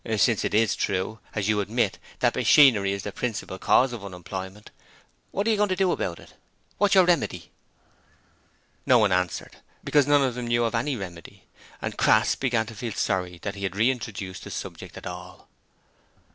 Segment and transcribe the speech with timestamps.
[0.17, 4.71] Since it IS true as you admit that machinery is the principal cause of unemployment,
[5.29, 6.33] what are you going to do about it?
[6.79, 7.51] What's your remedy?'
[8.83, 11.43] No one answered, because none of them knew of any remedy:
[11.83, 15.47] and Crass began to feel sorry that he had re introduced the subject at all.